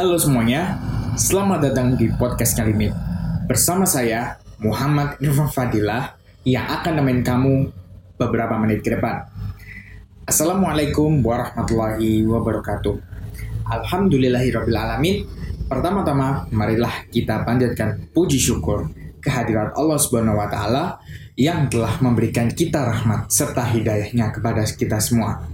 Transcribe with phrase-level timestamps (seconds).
[0.00, 0.80] Halo semuanya,
[1.12, 2.88] selamat datang di podcast Kalimit.
[3.44, 7.68] Bersama saya, Muhammad Irfan Fadilah, yang akan nemenin kamu
[8.16, 9.28] beberapa menit ke depan.
[10.24, 12.96] Assalamualaikum warahmatullahi wabarakatuh.
[13.68, 15.28] Alhamdulillahirrabbilalamin.
[15.68, 18.88] Pertama-tama, marilah kita panjatkan puji syukur
[19.20, 20.96] kehadirat Allah Subhanahu wa taala
[21.36, 25.44] yang telah memberikan kita rahmat serta hidayahnya kepada kita semua.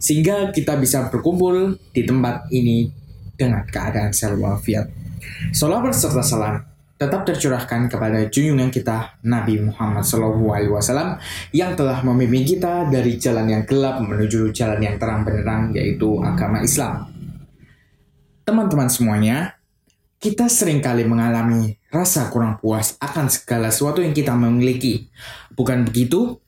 [0.00, 3.01] Sehingga kita bisa berkumpul di tempat ini
[3.36, 4.86] dengan keadaan selalu walafiat.
[5.54, 6.72] Salawat serta salam
[7.02, 11.18] tetap tercurahkan kepada junjungan kita Nabi Muhammad SAW
[11.50, 16.62] yang telah memimpin kita dari jalan yang gelap menuju jalan yang terang benderang yaitu agama
[16.62, 17.10] Islam.
[18.46, 19.58] Teman-teman semuanya,
[20.22, 25.10] kita sering kali mengalami rasa kurang puas akan segala sesuatu yang kita memiliki.
[25.58, 26.38] Bukan begitu?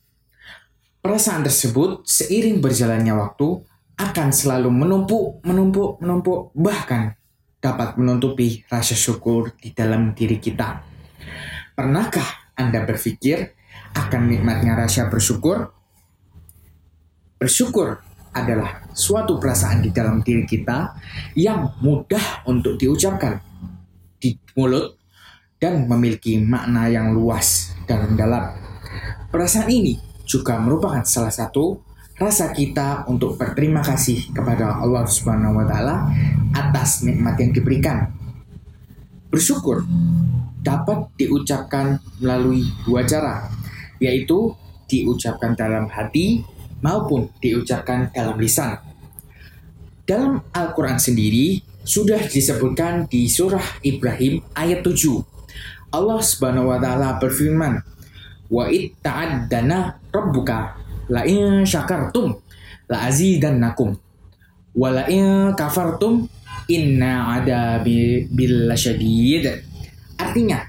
[1.03, 3.61] Perasaan tersebut seiring berjalannya waktu
[3.95, 7.15] akan selalu menumpuk, menumpuk, menumpuk, bahkan
[7.63, 10.83] dapat menutupi rasa syukur di dalam diri kita.
[11.73, 13.55] Pernahkah Anda berpikir
[13.95, 15.71] akan nikmatnya rasa bersyukur?
[17.39, 17.99] Bersyukur
[18.35, 20.91] adalah suatu perasaan di dalam diri kita
[21.39, 23.39] yang mudah untuk diucapkan
[24.19, 24.99] di mulut
[25.55, 28.51] dan memiliki makna yang luas dan dalam.
[29.31, 29.95] Perasaan ini
[30.27, 31.84] juga merupakan salah satu
[32.15, 36.07] rasa kita untuk berterima kasih kepada Allah Subhanahu wa taala
[36.55, 38.07] atas nikmat yang diberikan.
[39.27, 39.83] Bersyukur
[40.63, 43.51] dapat diucapkan melalui dua cara,
[43.99, 44.55] yaitu
[44.87, 46.47] diucapkan dalam hati
[46.79, 48.79] maupun diucapkan dalam lisan.
[50.07, 55.19] Dalam Al-Quran sendiri sudah disebutkan di surah Ibrahim ayat 7.
[55.91, 57.83] Allah Subhanahu wa taala berfirman,
[58.47, 62.35] "Wa it ta'addana rabbuka la in syakartum
[62.89, 63.95] la azidannakum.
[64.75, 66.27] Wa la in kafartum
[66.67, 69.45] inna ada bil syadid
[70.17, 70.65] artinya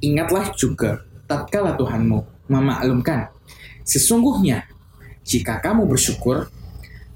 [0.00, 3.28] ingatlah juga tatkala Tuhanmu memaklumkan
[3.84, 4.64] sesungguhnya
[5.26, 6.48] jika kamu bersyukur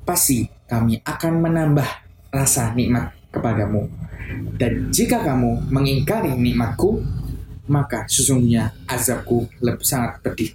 [0.04, 1.88] pasti kami akan menambah
[2.28, 3.88] rasa nikmat kepadamu.
[4.56, 7.00] Dan jika kamu mengingkari nikmatku
[7.68, 10.52] maka sesungguhnya azabku lebih sangat pedih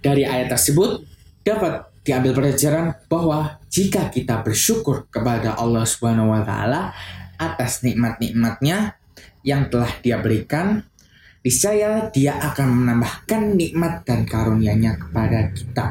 [0.00, 1.04] dari ayat tersebut
[1.44, 6.96] dapat diambil pelajaran bahwa jika kita bersyukur kepada Allah Subhanahu wa taala
[7.36, 8.96] atas nikmat-nikmatnya
[9.44, 10.84] yang telah Dia berikan,
[11.40, 15.86] niscaya Dia akan menambahkan nikmat dan karunia-Nya kepada kita.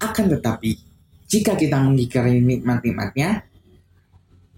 [0.00, 0.78] Akan tetapi,
[1.30, 3.46] jika kita mengingkari nikmat-nikmatnya,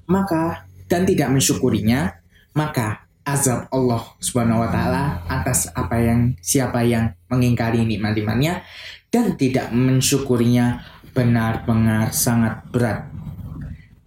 [0.08, 2.16] maka dan tidak mensyukurinya,
[2.56, 8.66] maka azab Allah Subhanahu wa taala atas apa yang siapa yang mengingkari nikmat-nikmatnya
[9.15, 13.06] dan tidak mensyukurinya benar-benar sangat berat.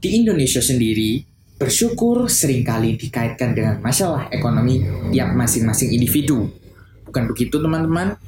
[0.01, 1.23] Di Indonesia sendiri,
[1.55, 4.83] bersyukur sering kali dikaitkan dengan masalah ekonomi
[5.13, 6.51] tiap masing-masing individu.
[7.07, 8.19] Bukan begitu teman-teman?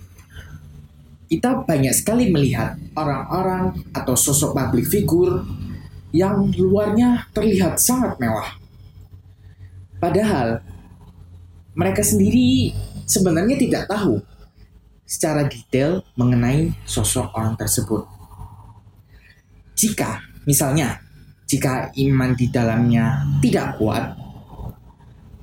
[1.28, 5.44] Kita banyak sekali melihat orang-orang atau sosok publik figur
[6.16, 8.56] yang luarnya terlihat sangat mewah.
[10.00, 10.64] Padahal
[11.78, 12.74] mereka sendiri
[13.06, 14.18] sebenarnya tidak tahu
[15.06, 18.04] secara detail mengenai sosok orang tersebut.
[19.78, 20.98] Jika, misalnya,
[21.46, 24.18] jika iman di dalamnya tidak kuat,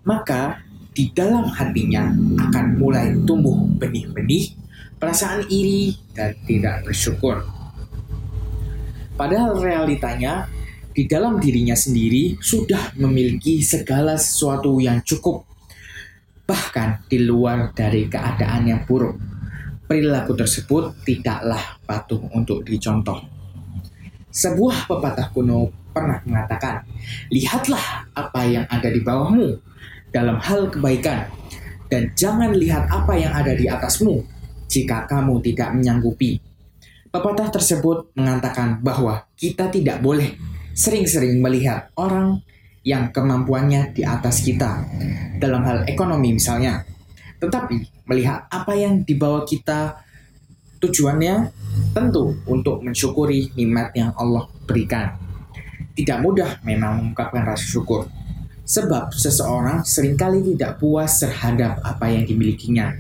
[0.02, 0.58] maka
[0.90, 2.10] di dalam hatinya
[2.50, 4.58] akan mulai tumbuh benih-benih
[4.98, 7.46] perasaan iri dan tidak bersyukur.
[9.14, 10.50] Padahal realitanya
[10.90, 15.53] di dalam dirinya sendiri sudah memiliki segala sesuatu yang cukup
[16.44, 19.16] bahkan di luar dari keadaan yang buruk.
[19.84, 23.20] Perilaku tersebut tidaklah patuh untuk dicontoh.
[24.32, 26.82] Sebuah pepatah kuno pernah mengatakan,
[27.28, 29.60] "Lihatlah apa yang ada di bawahmu
[30.10, 31.28] dalam hal kebaikan,
[31.92, 34.24] dan jangan lihat apa yang ada di atasmu
[34.66, 36.40] jika kamu tidak menyanggupi."
[37.14, 40.34] Pepatah tersebut mengatakan bahwa kita tidak boleh
[40.74, 42.42] sering-sering melihat orang
[42.84, 44.84] yang kemampuannya di atas kita
[45.40, 46.84] dalam hal ekonomi misalnya.
[47.40, 50.04] Tetapi melihat apa yang dibawa kita
[50.84, 51.48] tujuannya
[51.96, 55.16] tentu untuk mensyukuri nikmat yang Allah berikan.
[55.96, 58.04] Tidak mudah memang mengungkapkan rasa syukur.
[58.64, 62.96] Sebab seseorang sering kali tidak puas terhadap apa yang dimilikinya.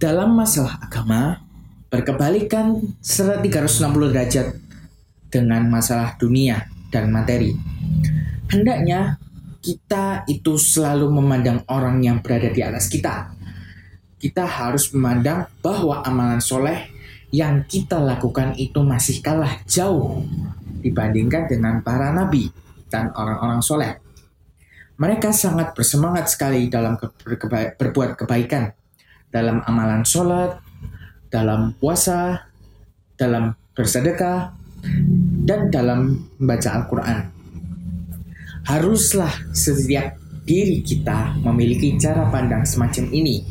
[0.00, 1.44] Dalam masalah agama,
[1.92, 4.56] berkebalikan 360 derajat
[5.28, 7.54] dengan masalah dunia dan materi.
[8.50, 9.16] Hendaknya
[9.62, 13.30] kita itu selalu memandang orang yang berada di atas kita.
[14.20, 16.90] Kita harus memandang bahwa amalan soleh
[17.30, 20.26] yang kita lakukan itu masih kalah jauh
[20.82, 22.50] dibandingkan dengan para nabi
[22.90, 23.92] dan orang-orang soleh.
[25.00, 27.00] Mereka sangat bersemangat sekali dalam
[27.80, 28.76] berbuat kebaikan,
[29.32, 30.60] dalam amalan sholat,
[31.32, 32.44] dalam puasa,
[33.16, 34.59] dalam bersedekah,
[35.44, 37.20] dan dalam membaca Al-Quran.
[38.68, 43.42] Haruslah setiap diri kita memiliki cara pandang semacam ini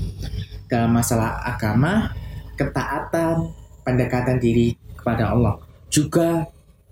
[0.70, 2.14] dalam masalah agama,
[2.56, 3.50] ketaatan,
[3.82, 5.58] pendekatan diri kepada Allah,
[5.90, 6.46] juga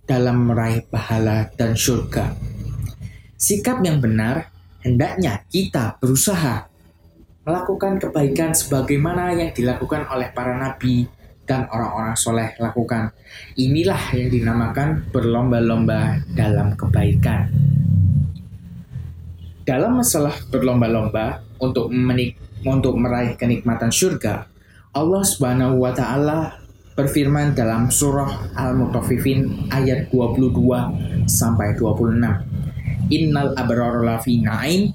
[0.07, 2.33] dalam meraih pahala dan surga.
[3.37, 4.49] Sikap yang benar
[4.81, 6.65] hendaknya kita berusaha
[7.47, 11.07] melakukan kebaikan sebagaimana yang dilakukan oleh para nabi
[11.47, 13.15] dan orang-orang soleh lakukan.
[13.55, 17.47] Inilah yang dinamakan berlomba-lomba dalam kebaikan.
[19.63, 24.47] Dalam masalah berlomba-lomba untuk menik untuk meraih kenikmatan surga,
[24.91, 26.59] Allah Subhanahu wa taala
[26.97, 33.13] berfirman dalam surah Al-Mutaffifin ayat 22 sampai 26.
[33.13, 34.91] Innal abrara lafi na'im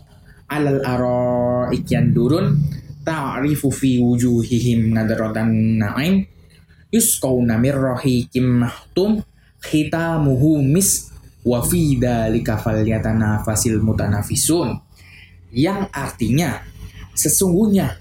[0.52, 2.60] alal araik durun
[3.06, 6.26] ta'rifu fi wujuhihim nadratan na'im
[6.92, 9.24] yusqawna mir rahikim mahtum
[9.64, 11.10] khitamuhu mis
[11.42, 11.98] wa fi
[12.44, 14.78] falyatanafasil mutanafisun
[15.50, 16.62] yang artinya
[17.16, 17.98] sesungguhnya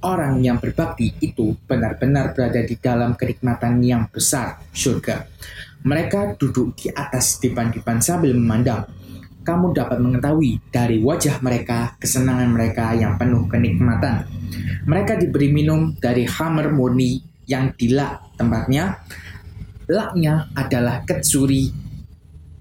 [0.00, 5.28] orang yang berbakti itu benar-benar berada di dalam kenikmatan yang besar, surga.
[5.84, 8.84] Mereka duduk di atas dipan-dipan sambil memandang.
[9.40, 14.28] Kamu dapat mengetahui dari wajah mereka kesenangan mereka yang penuh kenikmatan.
[14.84, 19.04] Mereka diberi minum dari hammer murni yang dilak tempatnya.
[19.90, 21.68] Laknya adalah ketsuri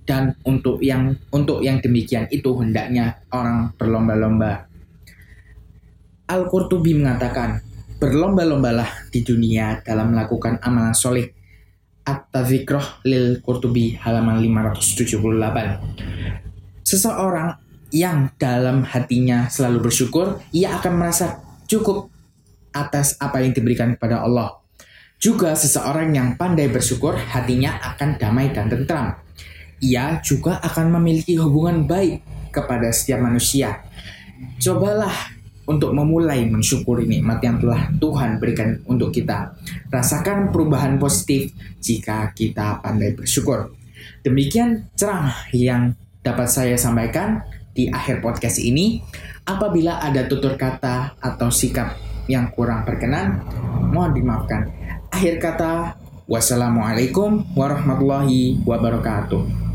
[0.03, 4.69] dan untuk yang untuk yang demikian itu hendaknya orang berlomba-lomba
[6.29, 7.57] Al-Qurtubi mengatakan,
[7.97, 11.33] berlomba-lombalah di dunia dalam melakukan amalan soleh.
[12.05, 16.85] At-Tazikroh lil Qurtubi halaman 578.
[16.85, 17.57] Seseorang
[17.89, 22.13] yang dalam hatinya selalu bersyukur, ia akan merasa cukup
[22.77, 24.58] atas apa yang diberikan kepada Allah.
[25.19, 29.19] Juga seseorang yang pandai bersyukur, hatinya akan damai dan tentram.
[29.83, 32.23] Ia juga akan memiliki hubungan baik
[32.55, 33.83] kepada setiap manusia.
[34.63, 35.11] Cobalah
[35.67, 39.59] untuk memulai mensyukuri nikmat yang telah Tuhan berikan untuk kita.
[39.91, 41.51] Rasakan perubahan positif
[41.83, 43.75] jika kita pandai bersyukur.
[44.23, 47.43] Demikian ceramah yang dapat saya sampaikan
[47.75, 49.03] di akhir podcast ini.
[49.43, 51.99] Apabila ada tutur kata atau sikap
[52.31, 53.43] yang kurang berkenan,
[53.91, 54.78] mohon dimaafkan.
[55.19, 55.99] Akhir kata,
[56.31, 59.68] wassalamualaikum warahmatullahi wabarakatuh.